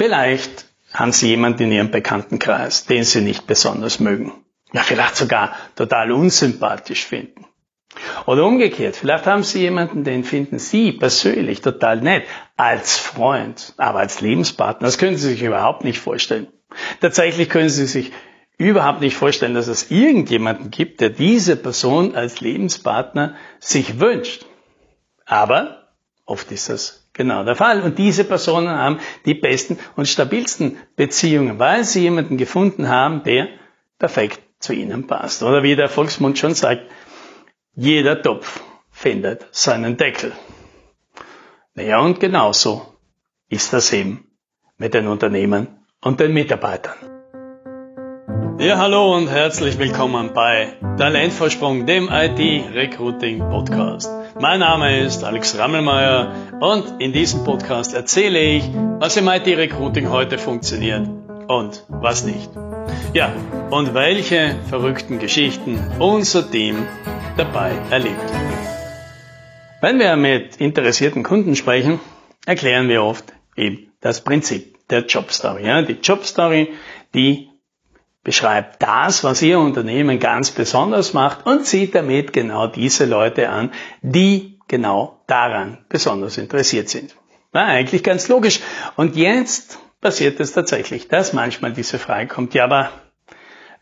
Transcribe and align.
Vielleicht 0.00 0.64
haben 0.94 1.12
Sie 1.12 1.28
jemanden 1.28 1.64
in 1.64 1.72
Ihrem 1.72 1.90
Bekanntenkreis, 1.90 2.86
den 2.86 3.04
Sie 3.04 3.20
nicht 3.20 3.46
besonders 3.46 4.00
mögen. 4.00 4.32
Ja, 4.72 4.80
vielleicht 4.80 5.14
sogar 5.14 5.54
total 5.76 6.10
unsympathisch 6.10 7.04
finden. 7.04 7.44
Oder 8.24 8.46
umgekehrt, 8.46 8.96
vielleicht 8.96 9.26
haben 9.26 9.42
Sie 9.42 9.60
jemanden, 9.60 10.02
den 10.02 10.24
finden 10.24 10.58
Sie 10.58 10.92
persönlich 10.92 11.60
total 11.60 12.00
nett, 12.00 12.24
als 12.56 12.96
Freund, 12.96 13.74
aber 13.76 13.98
als 13.98 14.22
Lebenspartner. 14.22 14.86
Das 14.86 14.96
können 14.96 15.18
Sie 15.18 15.28
sich 15.28 15.42
überhaupt 15.42 15.84
nicht 15.84 15.98
vorstellen. 15.98 16.46
Tatsächlich 17.02 17.50
können 17.50 17.68
Sie 17.68 17.84
sich 17.84 18.10
überhaupt 18.56 19.02
nicht 19.02 19.18
vorstellen, 19.18 19.52
dass 19.52 19.68
es 19.68 19.90
irgendjemanden 19.90 20.70
gibt, 20.70 21.02
der 21.02 21.10
diese 21.10 21.56
Person 21.56 22.14
als 22.14 22.40
Lebenspartner 22.40 23.34
sich 23.58 24.00
wünscht. 24.00 24.46
Aber 25.26 25.90
oft 26.24 26.50
ist 26.52 26.70
das 26.70 26.99
genau 27.20 27.44
der 27.44 27.54
Fall. 27.54 27.82
Und 27.82 27.98
diese 27.98 28.24
Personen 28.24 28.70
haben 28.70 28.98
die 29.26 29.34
besten 29.34 29.78
und 29.94 30.08
stabilsten 30.08 30.78
Beziehungen, 30.96 31.58
weil 31.58 31.84
sie 31.84 32.00
jemanden 32.00 32.38
gefunden 32.38 32.88
haben, 32.88 33.22
der 33.24 33.48
perfekt 33.98 34.40
zu 34.58 34.72
ihnen 34.72 35.06
passt. 35.06 35.42
Oder 35.42 35.62
wie 35.62 35.76
der 35.76 35.90
Volksmund 35.90 36.38
schon 36.38 36.54
sagt, 36.54 36.84
jeder 37.74 38.22
Topf 38.22 38.62
findet 38.90 39.46
seinen 39.52 39.98
Deckel. 39.98 40.32
Naja, 41.74 42.00
und 42.00 42.20
genauso 42.20 42.86
ist 43.50 43.74
das 43.74 43.92
eben 43.92 44.26
mit 44.78 44.94
den 44.94 45.06
Unternehmen 45.06 45.66
und 46.00 46.20
den 46.20 46.32
Mitarbeitern. 46.32 46.96
Ja, 48.58 48.78
hallo 48.78 49.14
und 49.14 49.28
herzlich 49.28 49.78
willkommen 49.78 50.32
bei 50.34 50.78
Talentvorsprung, 50.96 51.84
dem 51.84 52.08
IT-Recruiting-Podcast. 52.10 54.19
Mein 54.38 54.60
Name 54.60 55.00
ist 55.00 55.24
Alex 55.24 55.58
Rammelmeier 55.58 56.32
und 56.60 57.00
in 57.00 57.12
diesem 57.12 57.42
Podcast 57.42 57.94
erzähle 57.94 58.38
ich, 58.38 58.64
was 58.98 59.16
im 59.16 59.26
IT-Recruiting 59.26 60.08
heute 60.10 60.38
funktioniert 60.38 61.08
und 61.48 61.84
was 61.88 62.24
nicht. 62.24 62.48
Ja, 63.12 63.32
und 63.70 63.92
welche 63.94 64.54
verrückten 64.68 65.18
Geschichten 65.18 65.78
unser 65.98 66.48
Team 66.48 66.86
dabei 67.36 67.72
erlebt. 67.90 68.32
Wenn 69.80 69.98
wir 69.98 70.14
mit 70.16 70.56
interessierten 70.58 71.24
Kunden 71.24 71.56
sprechen, 71.56 71.98
erklären 72.46 72.88
wir 72.88 73.02
oft 73.02 73.32
eben 73.56 73.90
das 74.00 74.22
Prinzip 74.22 74.76
der 74.90 75.06
Jobstory. 75.06 75.66
Ja, 75.66 75.82
die 75.82 75.98
Jobstory, 76.02 76.68
die 77.14 77.49
beschreibt 78.22 78.82
das, 78.82 79.24
was 79.24 79.42
Ihr 79.42 79.58
Unternehmen 79.58 80.18
ganz 80.18 80.50
besonders 80.50 81.14
macht 81.14 81.46
und 81.46 81.66
zieht 81.66 81.94
damit 81.94 82.32
genau 82.32 82.66
diese 82.66 83.06
Leute 83.06 83.48
an, 83.48 83.72
die 84.02 84.58
genau 84.68 85.22
daran 85.26 85.84
besonders 85.88 86.36
interessiert 86.38 86.88
sind. 86.88 87.16
War 87.52 87.66
eigentlich 87.66 88.02
ganz 88.02 88.28
logisch. 88.28 88.60
Und 88.96 89.16
jetzt 89.16 89.78
passiert 90.00 90.38
es 90.40 90.52
tatsächlich, 90.52 91.08
dass 91.08 91.32
manchmal 91.32 91.72
diese 91.72 91.98
Frage 91.98 92.28
kommt, 92.28 92.54
ja, 92.54 92.64
aber 92.64 92.90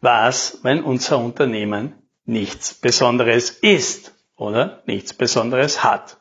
was, 0.00 0.60
wenn 0.62 0.82
unser 0.82 1.18
Unternehmen 1.18 1.94
nichts 2.24 2.74
Besonderes 2.74 3.50
ist 3.50 4.14
oder 4.36 4.82
nichts 4.86 5.12
Besonderes 5.12 5.82
hat? 5.82 6.18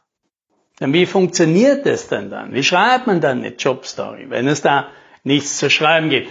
Denn 0.80 0.94
wie 0.94 1.06
funktioniert 1.06 1.86
es 1.86 2.08
denn 2.08 2.30
dann? 2.30 2.54
Wie 2.54 2.64
schreibt 2.64 3.08
man 3.08 3.22
dann 3.22 3.40
eine 3.40 3.56
Jobstory, 3.56 4.30
wenn 4.30 4.48
es 4.48 4.62
da 4.62 4.90
nichts 5.24 5.58
zu 5.58 5.70
schreiben 5.70 6.10
gibt? 6.10 6.30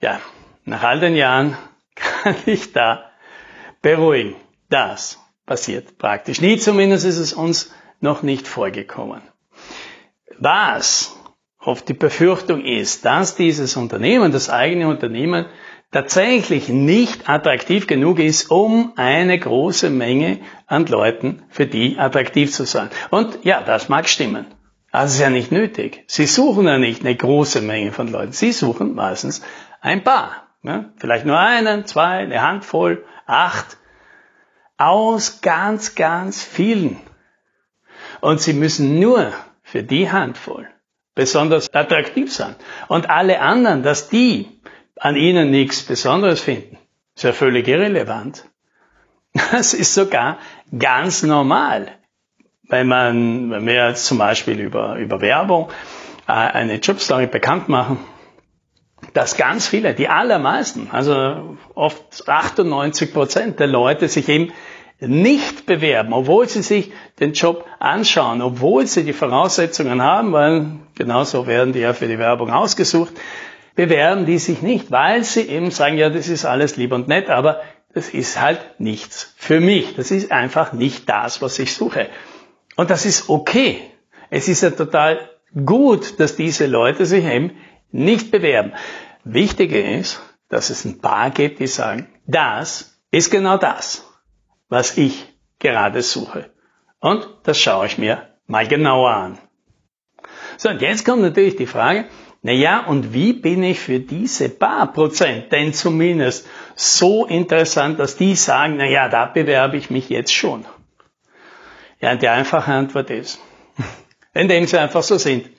Ja, 0.00 0.20
nach 0.64 0.82
all 0.82 1.00
den 1.00 1.16
Jahren 1.16 1.56
kann 1.94 2.36
ich 2.46 2.72
da 2.72 3.10
beruhigen. 3.82 4.36
Das 4.68 5.18
passiert 5.46 5.98
praktisch 5.98 6.40
nie. 6.40 6.58
Zumindest 6.58 7.04
ist 7.04 7.18
es 7.18 7.32
uns 7.32 7.72
noch 8.00 8.22
nicht 8.22 8.46
vorgekommen. 8.46 9.22
Was 10.38 11.16
oft 11.58 11.88
die 11.88 11.94
Befürchtung 11.94 12.64
ist, 12.64 13.04
dass 13.04 13.36
dieses 13.36 13.76
Unternehmen, 13.76 14.32
das 14.32 14.48
eigene 14.48 14.88
Unternehmen, 14.88 15.46
tatsächlich 15.90 16.68
nicht 16.68 17.28
attraktiv 17.28 17.86
genug 17.86 18.18
ist, 18.20 18.50
um 18.50 18.92
eine 18.96 19.38
große 19.38 19.90
Menge 19.90 20.40
an 20.66 20.86
Leuten 20.86 21.42
für 21.48 21.66
die 21.66 21.98
attraktiv 21.98 22.52
zu 22.52 22.64
sein. 22.64 22.90
Und 23.10 23.40
ja, 23.44 23.60
das 23.62 23.88
mag 23.88 24.08
stimmen. 24.08 24.46
Es 24.92 25.14
ist 25.14 25.20
ja 25.20 25.30
nicht 25.30 25.52
nötig. 25.52 26.04
Sie 26.06 26.26
suchen 26.26 26.66
ja 26.66 26.78
nicht 26.78 27.04
eine 27.04 27.14
große 27.14 27.60
Menge 27.60 27.92
von 27.92 28.08
Leuten. 28.08 28.32
Sie 28.32 28.52
suchen 28.52 28.94
meistens 28.94 29.42
ein 29.80 30.02
paar. 30.02 30.49
Ja, 30.62 30.86
vielleicht 30.96 31.24
nur 31.24 31.38
einen, 31.38 31.86
zwei, 31.86 32.18
eine 32.18 32.42
Handvoll, 32.42 33.04
acht, 33.26 33.78
aus 34.76 35.40
ganz, 35.40 35.94
ganz 35.94 36.42
vielen. 36.42 37.00
Und 38.20 38.40
sie 38.40 38.52
müssen 38.52 38.98
nur 38.98 39.32
für 39.62 39.82
die 39.82 40.10
Handvoll 40.10 40.68
besonders 41.14 41.72
attraktiv 41.72 42.32
sein. 42.32 42.56
Und 42.88 43.08
alle 43.08 43.40
anderen, 43.40 43.82
dass 43.82 44.08
die 44.08 44.60
an 44.96 45.16
ihnen 45.16 45.50
nichts 45.50 45.82
Besonderes 45.82 46.40
finden, 46.40 46.78
ist 47.14 47.24
ja 47.24 47.32
völlig 47.32 47.68
irrelevant. 47.68 48.44
Das 49.52 49.74
ist 49.74 49.94
sogar 49.94 50.38
ganz 50.76 51.22
normal. 51.22 51.92
Wenn 52.64 52.88
man, 52.88 53.50
wenn 53.50 53.66
wir 53.66 53.88
jetzt 53.88 54.06
zum 54.06 54.18
Beispiel 54.18 54.60
über, 54.60 54.96
über 54.96 55.20
Werbung 55.20 55.70
äh, 56.26 56.32
eine 56.32 56.76
Jobstory 56.76 57.26
bekannt 57.26 57.68
machen, 57.68 57.98
dass 59.12 59.36
ganz 59.36 59.66
viele, 59.66 59.94
die 59.94 60.08
allermeisten, 60.08 60.88
also 60.92 61.56
oft 61.74 62.28
98 62.28 63.12
Prozent 63.12 63.60
der 63.60 63.66
Leute 63.66 64.08
sich 64.08 64.28
eben 64.28 64.52
nicht 65.00 65.66
bewerben, 65.66 66.12
obwohl 66.12 66.48
sie 66.48 66.62
sich 66.62 66.92
den 67.18 67.32
Job 67.32 67.64
anschauen, 67.78 68.42
obwohl 68.42 68.86
sie 68.86 69.04
die 69.04 69.12
Voraussetzungen 69.12 70.02
haben, 70.02 70.32
weil 70.32 70.66
genauso 70.94 71.46
werden 71.46 71.72
die 71.72 71.80
ja 71.80 71.94
für 71.94 72.06
die 72.06 72.18
Werbung 72.18 72.50
ausgesucht, 72.50 73.14
bewerben 73.74 74.26
die 74.26 74.38
sich 74.38 74.60
nicht, 74.60 74.90
weil 74.90 75.24
sie 75.24 75.42
eben 75.42 75.70
sagen, 75.70 75.96
ja, 75.96 76.10
das 76.10 76.28
ist 76.28 76.44
alles 76.44 76.76
lieb 76.76 76.92
und 76.92 77.08
nett, 77.08 77.30
aber 77.30 77.62
das 77.94 78.10
ist 78.10 78.40
halt 78.40 78.60
nichts 78.78 79.34
für 79.36 79.60
mich. 79.60 79.96
Das 79.96 80.10
ist 80.10 80.30
einfach 80.30 80.72
nicht 80.72 81.08
das, 81.08 81.42
was 81.42 81.58
ich 81.58 81.74
suche. 81.74 82.08
Und 82.76 82.90
das 82.90 83.04
ist 83.04 83.28
okay. 83.28 83.80
Es 84.28 84.48
ist 84.48 84.62
ja 84.62 84.70
total 84.70 85.18
gut, 85.64 86.20
dass 86.20 86.36
diese 86.36 86.66
Leute 86.66 87.06
sich 87.06 87.24
eben 87.24 87.52
nicht 87.92 88.30
bewerben. 88.30 88.72
Wichtiger 89.24 89.84
ist, 89.84 90.20
dass 90.48 90.70
es 90.70 90.84
ein 90.84 91.00
paar 91.00 91.30
gibt, 91.30 91.60
die 91.60 91.66
sagen, 91.66 92.08
das 92.26 93.00
ist 93.10 93.30
genau 93.30 93.56
das, 93.56 94.06
was 94.68 94.96
ich 94.96 95.26
gerade 95.58 96.02
suche. 96.02 96.50
Und 97.00 97.28
das 97.44 97.58
schaue 97.58 97.86
ich 97.86 97.98
mir 97.98 98.28
mal 98.46 98.66
genauer 98.66 99.10
an. 99.10 99.38
So, 100.56 100.68
und 100.68 100.82
jetzt 100.82 101.04
kommt 101.04 101.22
natürlich 101.22 101.56
die 101.56 101.66
Frage, 101.66 102.06
na 102.42 102.52
ja, 102.52 102.86
und 102.86 103.12
wie 103.12 103.34
bin 103.34 103.62
ich 103.62 103.80
für 103.80 104.00
diese 104.00 104.48
paar 104.48 104.92
Prozent 104.92 105.52
denn 105.52 105.74
zumindest 105.74 106.48
so 106.74 107.26
interessant, 107.26 107.98
dass 107.98 108.16
die 108.16 108.34
sagen, 108.34 108.76
na 108.78 108.86
ja, 108.86 109.08
da 109.08 109.26
bewerbe 109.26 109.76
ich 109.76 109.90
mich 109.90 110.08
jetzt 110.08 110.32
schon? 110.32 110.64
Ja, 112.00 112.12
und 112.12 112.22
die 112.22 112.28
einfache 112.28 112.72
Antwort 112.72 113.10
ist, 113.10 113.38
indem 114.34 114.66
sie 114.66 114.78
einfach 114.78 115.02
so 115.02 115.18
sind, 115.18 115.50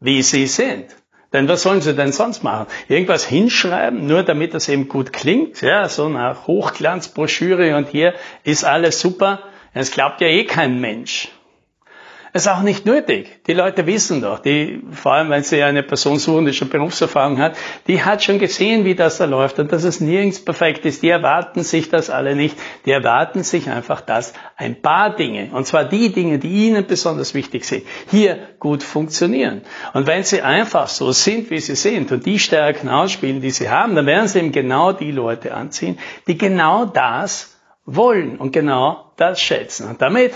wie 0.00 0.22
sie 0.22 0.46
sind. 0.46 0.96
Denn 1.32 1.48
was 1.48 1.62
sollen 1.62 1.80
sie 1.80 1.94
denn 1.94 2.12
sonst 2.12 2.42
machen? 2.42 2.66
Irgendwas 2.88 3.24
hinschreiben, 3.24 4.06
nur 4.06 4.22
damit 4.22 4.54
das 4.54 4.68
eben 4.68 4.88
gut 4.88 5.12
klingt, 5.12 5.62
ja, 5.62 5.88
so 5.88 6.08
nach 6.08 6.46
Hochglanzbroschüre 6.46 7.76
und 7.76 7.88
hier 7.88 8.14
ist 8.44 8.64
alles 8.64 9.00
super. 9.00 9.40
Es 9.72 9.90
glaubt 9.90 10.20
ja 10.20 10.28
eh 10.28 10.44
kein 10.44 10.80
Mensch. 10.80 11.28
Ist 12.34 12.48
auch 12.48 12.62
nicht 12.62 12.86
nötig. 12.86 13.44
Die 13.46 13.52
Leute 13.52 13.86
wissen 13.86 14.22
doch, 14.22 14.38
die, 14.38 14.82
vor 14.90 15.12
allem 15.12 15.28
wenn 15.28 15.42
sie 15.42 15.62
eine 15.62 15.82
Person 15.82 16.18
suchen, 16.18 16.46
die 16.46 16.54
schon 16.54 16.70
Berufserfahrung 16.70 17.38
hat, 17.38 17.58
die 17.86 18.02
hat 18.02 18.24
schon 18.24 18.38
gesehen, 18.38 18.86
wie 18.86 18.94
das 18.94 19.18
da 19.18 19.26
läuft 19.26 19.58
und 19.58 19.70
dass 19.70 19.84
es 19.84 20.00
nirgends 20.00 20.42
perfekt 20.42 20.86
ist. 20.86 21.02
Die 21.02 21.10
erwarten 21.10 21.62
sich 21.62 21.90
das 21.90 22.08
alle 22.08 22.34
nicht. 22.34 22.56
Die 22.86 22.90
erwarten 22.90 23.42
sich 23.42 23.68
einfach, 23.68 24.00
dass 24.00 24.32
ein 24.56 24.80
paar 24.80 25.14
Dinge, 25.14 25.50
und 25.52 25.66
zwar 25.66 25.84
die 25.84 26.10
Dinge, 26.10 26.38
die 26.38 26.68
ihnen 26.68 26.86
besonders 26.86 27.34
wichtig 27.34 27.66
sind, 27.66 27.84
hier 28.10 28.38
gut 28.58 28.82
funktionieren. 28.82 29.60
Und 29.92 30.06
wenn 30.06 30.24
sie 30.24 30.40
einfach 30.40 30.88
so 30.88 31.12
sind, 31.12 31.50
wie 31.50 31.60
sie 31.60 31.76
sind 31.76 32.12
und 32.12 32.24
die 32.24 32.38
Stärken 32.38 32.88
ausspielen, 32.88 33.42
die 33.42 33.50
sie 33.50 33.68
haben, 33.68 33.94
dann 33.94 34.06
werden 34.06 34.26
sie 34.26 34.38
eben 34.38 34.52
genau 34.52 34.92
die 34.92 35.12
Leute 35.12 35.52
anziehen, 35.52 35.98
die 36.26 36.38
genau 36.38 36.86
das 36.86 37.58
wollen 37.84 38.38
und 38.38 38.52
genau 38.52 39.12
das 39.18 39.38
schätzen. 39.38 39.86
Und 39.86 40.00
damit 40.00 40.32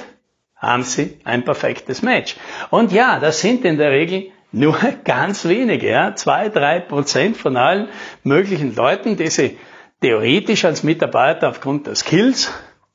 haben 0.56 0.82
sie 0.82 1.18
ein 1.24 1.44
perfektes 1.44 2.02
Match. 2.02 2.36
Und 2.70 2.92
ja, 2.92 3.20
das 3.20 3.40
sind 3.40 3.64
in 3.64 3.76
der 3.76 3.90
Regel 3.90 4.30
nur 4.52 4.78
ganz 5.04 5.46
wenige, 5.46 5.90
ja, 5.90 6.14
zwei, 6.14 6.48
drei 6.48 6.80
Prozent 6.80 7.36
von 7.36 7.56
allen 7.56 7.88
möglichen 8.22 8.74
Leuten, 8.74 9.16
die 9.16 9.28
sie 9.28 9.58
theoretisch 10.00 10.64
als 10.64 10.82
Mitarbeiter 10.82 11.48
aufgrund 11.48 11.86
der 11.86 11.94
Skills 11.94 12.52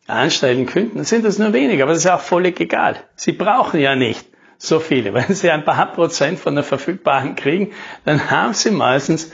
anstellen 0.08 0.66
könnten, 0.66 1.04
sind 1.04 1.26
das 1.26 1.38
nur 1.40 1.54
wenige, 1.54 1.84
aber 1.84 1.94
das 1.94 2.06
ist 2.06 2.12
auch 2.12 2.22
völlig 2.22 2.60
egal. 2.60 2.98
Sie 3.16 3.32
brauchen 3.32 3.80
ja 3.80 3.96
nicht 3.96 4.28
so 4.58 4.80
viele. 4.80 5.14
Wenn 5.14 5.34
sie 5.34 5.52
ein 5.52 5.66
paar 5.66 5.92
Prozent 5.94 6.40
von 6.40 6.56
der 6.56 6.64
verfügbaren 6.64 7.36
kriegen, 7.36 7.72
dann 8.06 8.30
haben 8.30 8.54
sie 8.54 8.72
meistens 8.72 9.32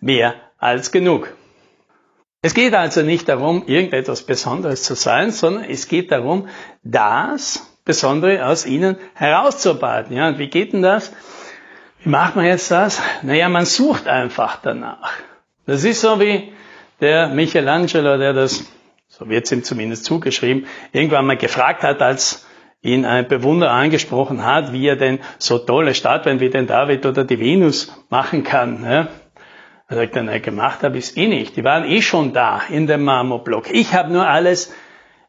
mehr 0.00 0.34
als 0.58 0.92
genug. 0.92 1.34
Es 2.42 2.54
geht 2.54 2.72
also 2.74 3.02
nicht 3.02 3.28
darum, 3.28 3.64
irgendetwas 3.66 4.22
Besonderes 4.22 4.82
zu 4.82 4.94
sein, 4.94 5.30
sondern 5.30 5.64
es 5.64 5.88
geht 5.88 6.10
darum, 6.10 6.48
das 6.82 7.69
Besondere 7.90 8.46
aus 8.46 8.66
ihnen 8.66 8.96
herauszuarbeiten. 9.14 10.16
Ja, 10.16 10.28
und 10.28 10.38
wie 10.38 10.46
geht 10.46 10.72
denn 10.72 10.82
das? 10.82 11.12
Wie 12.04 12.08
macht 12.08 12.36
man 12.36 12.44
jetzt 12.44 12.70
das? 12.70 13.02
Naja, 13.22 13.48
man 13.48 13.66
sucht 13.66 14.06
einfach 14.06 14.60
danach. 14.62 15.10
Das 15.66 15.82
ist 15.82 16.00
so 16.00 16.20
wie 16.20 16.52
der 17.00 17.26
Michelangelo, 17.30 18.16
der 18.16 18.32
das, 18.32 18.64
so 19.08 19.28
wird 19.28 19.46
es 19.46 19.50
ihm 19.50 19.64
zumindest 19.64 20.04
zugeschrieben, 20.04 20.66
irgendwann 20.92 21.26
mal 21.26 21.36
gefragt 21.36 21.82
hat, 21.82 22.00
als 22.00 22.46
ihn 22.80 23.04
ein 23.04 23.26
Bewunderer 23.26 23.72
angesprochen 23.72 24.44
hat, 24.44 24.72
wie 24.72 24.86
er 24.86 24.94
denn 24.94 25.18
so 25.38 25.58
tolle 25.58 25.92
Statuen 25.92 26.38
wie 26.38 26.48
den 26.48 26.68
David 26.68 27.04
oder 27.06 27.24
die 27.24 27.40
Venus 27.40 27.92
machen 28.08 28.44
kann. 28.44 28.84
Ja? 28.84 29.08
Er 29.88 29.96
sagt 29.96 30.14
dann, 30.14 30.30
gemacht 30.42 30.84
habe 30.84 30.98
ich 30.98 31.16
eh 31.16 31.26
nicht. 31.26 31.56
Die 31.56 31.64
waren 31.64 31.84
eh 31.84 32.02
schon 32.02 32.32
da 32.32 32.62
in 32.68 32.86
dem 32.86 33.02
Marmorblock. 33.02 33.68
Ich 33.72 33.94
habe 33.94 34.12
nur 34.12 34.28
alles 34.28 34.72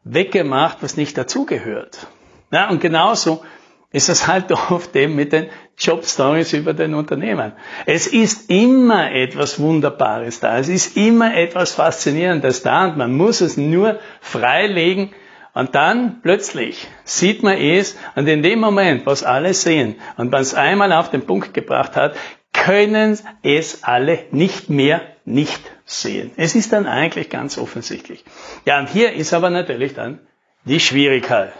weggemacht, 0.04 0.78
was 0.82 0.98
nicht 0.98 1.18
dazugehört. 1.18 2.08
Ja, 2.52 2.70
und 2.70 2.82
genauso 2.82 3.44
ist 3.92 4.10
es 4.10 4.28
halt 4.28 4.52
oft 4.70 4.96
eben 4.96 5.16
mit 5.16 5.34
den 5.34 5.48
Jobstories 5.78 6.54
über 6.54 6.74
den 6.74 6.94
Unternehmen. 6.94 7.54
Es 7.86 8.08
ist 8.08 8.50
immer 8.50 9.12
etwas 9.12 9.60
Wunderbares 9.60 10.40
da. 10.40 10.58
Es 10.58 10.70
ist 10.70 10.96
immer 10.96 11.36
etwas 11.36 11.74
Faszinierendes 11.74 12.62
da 12.62 12.86
und 12.86 12.98
man 12.98 13.14
muss 13.14 13.42
es 13.42 13.58
nur 13.58 14.00
freilegen 14.20 15.12
und 15.54 15.76
dann 15.76 16.22
plötzlich 16.22 16.88
sieht 17.04 17.44
man 17.44 17.58
es 17.58 17.98
und 18.16 18.28
in 18.28 18.42
dem 18.42 18.60
Moment, 18.60 19.06
was 19.06 19.24
alle 19.24 19.54
sehen 19.54 19.96
und 20.18 20.32
man 20.32 20.42
es 20.42 20.54
einmal 20.54 20.94
auf 20.94 21.10
den 21.10 21.26
Punkt 21.26 21.54
gebracht 21.54 21.96
hat, 21.96 22.16
können 22.54 23.18
es 23.44 23.84
alle 23.84 24.26
nicht 24.32 24.70
mehr 24.70 25.02
nicht 25.26 25.62
sehen. 25.86 26.32
Es 26.38 26.56
ist 26.56 26.74
dann 26.74 26.86
eigentlich 26.86 27.30
ganz 27.30 27.58
offensichtlich. 27.58 28.24
Ja, 28.66 28.80
und 28.80 28.88
hier 28.88 29.14
ist 29.14 29.34
aber 29.34 29.50
natürlich 29.50 29.94
dann 29.94 30.20
die 30.66 30.80
Schwierigkeit. 30.80 31.54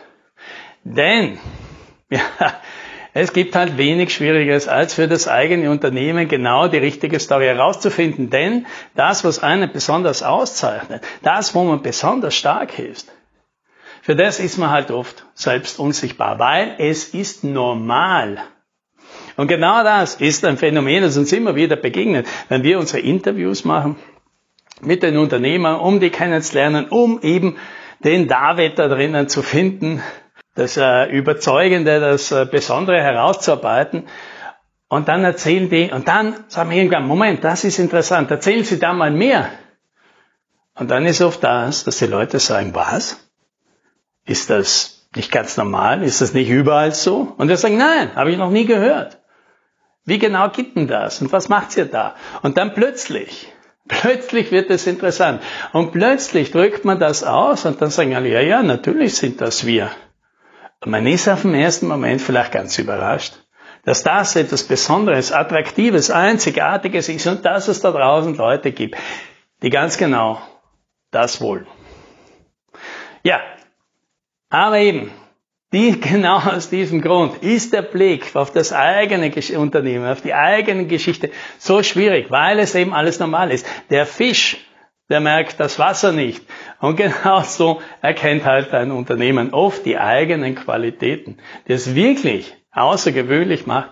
Denn 0.84 1.38
ja, 2.10 2.22
es 3.14 3.34
gibt 3.34 3.56
halt 3.56 3.78
wenig 3.78 4.14
Schwieriges, 4.14 4.68
als 4.68 4.94
für 4.94 5.08
das 5.08 5.28
eigene 5.28 5.70
Unternehmen 5.70 6.28
genau 6.28 6.68
die 6.68 6.78
richtige 6.78 7.20
Story 7.20 7.46
herauszufinden. 7.46 8.30
Denn 8.30 8.66
das, 8.96 9.24
was 9.24 9.44
einen 9.44 9.72
besonders 9.72 10.24
auszeichnet, 10.24 11.04
das, 11.22 11.54
wo 11.54 11.64
man 11.64 11.82
besonders 11.82 12.36
stark 12.36 12.80
ist, 12.80 13.12
für 14.02 14.16
das 14.16 14.40
ist 14.40 14.58
man 14.58 14.72
halt 14.72 14.92
oft 14.92 15.26
selbst 15.36 15.78
unsichtbar, 15.78 16.40
weil 16.40 16.76
es 16.80 17.14
ist 17.14 17.44
normal. 17.44 18.40
Und 19.38 19.48
genau 19.48 19.84
das 19.84 20.16
ist 20.16 20.44
ein 20.46 20.58
Phänomen, 20.58 21.04
das 21.04 21.18
uns 21.18 21.32
immer 21.34 21.56
wieder 21.56 21.76
begegnet, 21.76 22.28
wenn 22.50 22.64
wir 22.64 22.80
unsere 22.80 23.00
Interviews 23.00 23.66
machen 23.66 23.98
mit 24.82 25.04
den 25.04 25.18
Unternehmern, 25.18 25.80
um 25.80 26.00
die 26.00 26.10
kennenzulernen, 26.10 26.88
um 26.90 27.22
eben 27.22 27.58
den 28.04 28.28
David 28.28 28.80
da 28.80 28.88
drinnen 28.88 29.30
zu 29.30 29.44
finden, 29.44 30.02
das 30.56 30.78
äh, 30.78 31.06
Überzeugende, 31.06 32.00
das 32.00 32.32
äh, 32.32 32.46
Besondere 32.46 33.02
herauszuarbeiten. 33.02 34.08
Und 34.88 35.08
dann 35.08 35.24
erzählen 35.24 35.70
die, 35.70 35.92
und 35.92 36.08
dann 36.08 36.44
sagen 36.50 36.70
wir 36.70 36.78
irgendwann, 36.78 37.08
Moment, 37.08 37.44
das 37.44 37.64
ist 37.64 37.80
interessant, 37.80 38.30
erzählen 38.30 38.66
Sie 38.66 38.78
da 38.78 38.92
mal 38.94 39.12
mehr. 39.12 39.50
Und 40.76 40.92
dann 40.92 41.06
ist 41.06 41.22
oft 41.22 41.44
das, 41.44 41.84
dass 41.86 42.00
die 42.00 42.08
Leute 42.08 42.40
sagen, 42.40 42.76
was? 42.76 43.30
Ist 44.26 44.50
das 44.50 45.08
nicht 45.16 45.32
ganz 45.32 45.58
normal? 45.58 46.04
Ist 46.04 46.22
das 46.22 46.34
nicht 46.34 46.50
überall 46.50 46.94
so? 46.94 47.34
Und 47.38 47.48
wir 47.48 47.58
sagen, 47.58 47.78
nein, 47.78 48.16
habe 48.16 48.32
ich 48.32 48.38
noch 48.38 48.50
nie 48.50 48.66
gehört. 48.66 49.20
Wie 50.06 50.20
genau 50.20 50.50
gibt 50.50 50.76
denn 50.76 50.88
das? 50.88 51.22
Und 51.22 51.32
was 51.32 51.50
macht 51.50 51.78
ihr 51.78 51.86
da? 51.86 52.16
Und 52.42 52.58
dann 52.58 52.74
plötzlich, 52.74 53.54
plötzlich 53.88 54.52
wird 54.52 54.70
es 54.70 54.88
interessant. 54.88 55.42
Und 55.74 55.92
plötzlich 55.92 56.52
drückt 56.52 56.86
man 56.86 57.00
das 57.00 57.24
aus 57.24 57.66
und 57.66 57.82
dann 57.82 57.92
sagen 57.92 58.16
alle, 58.16 58.30
ja, 58.30 58.42
ja, 58.42 58.64
natürlich 58.64 59.16
sind 59.16 59.42
das 59.42 59.66
wir. 59.66 59.92
Man 60.86 61.06
ist 61.06 61.28
auf 61.28 61.44
den 61.44 61.54
ersten 61.54 61.88
Moment 61.88 62.22
vielleicht 62.22 62.52
ganz 62.52 62.78
überrascht, 62.80 63.36
dass 63.86 64.04
das 64.04 64.36
etwas 64.36 64.64
Besonderes, 64.64 65.32
Attraktives, 65.32 66.10
Einzigartiges 66.10 67.08
ist 67.08 67.28
und 67.28 67.46
dass 67.46 67.68
es 67.68 67.82
da 67.82 67.92
draußen 67.92 68.36
Leute 68.36 68.72
gibt, 68.72 68.96
die 69.62 69.70
ganz 69.70 69.98
genau 69.98 70.42
das 71.12 71.40
wollen. 71.40 71.68
Ja, 73.24 73.42
aber 74.50 74.80
eben, 74.80 75.12
die, 75.72 76.00
genau 76.02 76.38
aus 76.40 76.70
diesem 76.70 77.02
Grund 77.02 77.44
ist 77.44 77.74
der 77.74 77.84
Blick 77.84 78.36
auf 78.36 78.52
das 78.52 78.74
eigene 78.74 79.32
Unternehmen, 79.60 80.08
auf 80.08 80.22
die 80.22 80.34
eigene 80.34 80.88
Geschichte 80.88 81.30
so 81.60 81.84
schwierig, 81.84 82.32
weil 82.32 82.58
es 82.58 82.74
eben 82.74 82.94
alles 82.94 83.20
normal 83.20 83.52
ist. 83.52 83.68
Der 83.92 84.08
Fisch 84.08 84.58
der 85.12 85.20
merkt 85.20 85.60
das 85.60 85.78
Wasser 85.78 86.12
nicht. 86.12 86.44
Und 86.80 86.96
genauso 86.98 87.82
erkennt 88.02 88.46
halt 88.46 88.74
ein 88.74 88.92
Unternehmen 88.92 89.54
oft 89.54 89.86
die 89.86 89.98
eigenen 89.98 90.56
Qualitäten, 90.56 91.38
die 91.68 91.74
es 91.74 91.94
wirklich 91.94 92.56
außergewöhnlich 92.72 93.68
macht, 93.68 93.92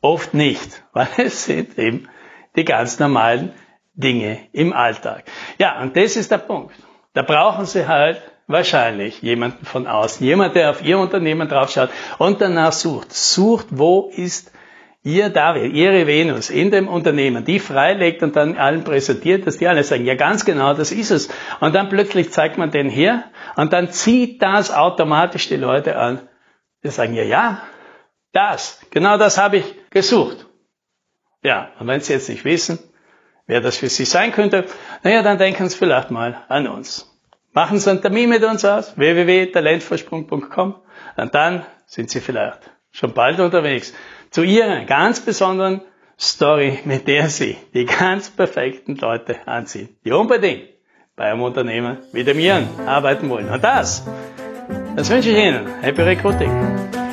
oft 0.00 0.34
nicht, 0.34 0.84
weil 0.92 1.08
es 1.16 1.46
sind 1.46 1.78
eben 1.78 2.08
die 2.54 2.64
ganz 2.64 3.00
normalen 3.00 3.52
Dinge 3.94 4.38
im 4.52 4.72
Alltag. 4.72 5.24
Ja, 5.58 5.80
und 5.80 5.96
das 5.96 6.16
ist 6.16 6.30
der 6.30 6.38
Punkt. 6.38 6.74
Da 7.14 7.22
brauchen 7.22 7.64
Sie 7.64 7.86
halt 7.86 8.20
wahrscheinlich 8.46 9.22
jemanden 9.22 9.64
von 9.64 9.86
außen, 9.86 10.24
jemand, 10.26 10.54
der 10.54 10.70
auf 10.70 10.84
Ihr 10.84 10.98
Unternehmen 10.98 11.48
draufschaut 11.48 11.90
und 12.18 12.40
danach 12.40 12.72
sucht. 12.72 13.12
Sucht, 13.12 13.66
wo 13.70 14.10
ist 14.14 14.52
ihr 15.04 15.28
David, 15.28 15.74
ihre 15.74 16.06
Venus 16.06 16.48
in 16.50 16.70
dem 16.70 16.88
Unternehmen, 16.88 17.44
die 17.44 17.60
freilegt 17.60 18.22
und 18.22 18.34
dann 18.34 18.56
allen 18.56 18.84
präsentiert, 18.84 19.46
dass 19.46 19.58
die 19.58 19.68
alle 19.68 19.84
sagen, 19.84 20.06
ja 20.06 20.14
ganz 20.14 20.46
genau, 20.46 20.72
das 20.72 20.90
ist 20.90 21.10
es. 21.10 21.28
Und 21.60 21.74
dann 21.74 21.90
plötzlich 21.90 22.32
zeigt 22.32 22.56
man 22.56 22.70
den 22.70 22.88
her 22.88 23.24
und 23.54 23.72
dann 23.74 23.92
zieht 23.92 24.42
das 24.42 24.72
automatisch 24.72 25.48
die 25.48 25.56
Leute 25.56 25.96
an. 25.96 26.26
Die 26.82 26.88
sagen, 26.88 27.14
ja, 27.14 27.22
ja, 27.22 27.62
das, 28.32 28.80
genau 28.90 29.18
das 29.18 29.36
habe 29.38 29.58
ich 29.58 29.74
gesucht. 29.90 30.46
Ja, 31.42 31.70
und 31.78 31.86
wenn 31.86 32.00
Sie 32.00 32.14
jetzt 32.14 32.30
nicht 32.30 32.46
wissen, 32.46 32.78
wer 33.46 33.60
das 33.60 33.76
für 33.76 33.90
Sie 33.90 34.06
sein 34.06 34.32
könnte, 34.32 34.64
naja, 35.02 35.22
dann 35.22 35.36
denken 35.36 35.68
Sie 35.68 35.76
vielleicht 35.76 36.10
mal 36.10 36.44
an 36.48 36.66
uns. 36.66 37.10
Machen 37.52 37.78
Sie 37.78 37.90
einen 37.90 38.00
Termin 38.00 38.30
mit 38.30 38.42
uns 38.42 38.64
aus, 38.64 38.96
www.talentvorsprung.com 38.96 40.76
und 41.16 41.34
dann 41.34 41.66
sind 41.84 42.10
Sie 42.10 42.20
vielleicht 42.20 42.70
schon 42.90 43.12
bald 43.12 43.38
unterwegs 43.38 43.92
zu 44.34 44.42
ihrer 44.42 44.84
ganz 44.84 45.20
besonderen 45.20 45.80
Story, 46.18 46.80
mit 46.84 47.06
der 47.06 47.28
sie 47.28 47.56
die 47.72 47.84
ganz 47.84 48.30
perfekten 48.30 48.96
Leute 48.96 49.36
anziehen, 49.46 49.90
die 50.04 50.10
unbedingt 50.10 50.64
bei 51.14 51.30
einem 51.30 51.42
Unternehmen 51.42 51.98
wie 52.12 52.24
dem 52.24 52.40
Ihren 52.40 52.66
arbeiten 52.84 53.30
wollen. 53.30 53.48
Und 53.48 53.62
das, 53.62 54.04
das 54.96 55.08
wünsche 55.08 55.30
ich 55.30 55.36
Ihnen. 55.36 55.68
Happy 55.82 56.02
Recruiting! 56.02 57.03